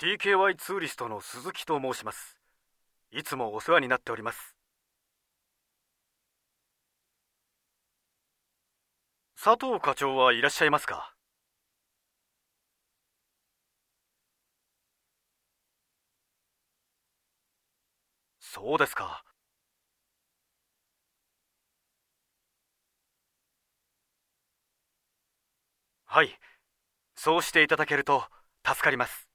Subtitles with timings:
[0.00, 2.38] TKY ツーリストの鈴木と申します。
[3.10, 4.54] いつもお世話になっております。
[9.34, 11.16] 佐藤課長はいらっしゃいますか？
[18.38, 19.24] そうですか。
[26.06, 26.38] はい。
[27.16, 28.24] そうしていただけると
[28.64, 29.27] 助かります。